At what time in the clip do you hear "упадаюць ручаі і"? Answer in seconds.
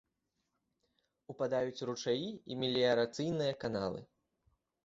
1.33-2.57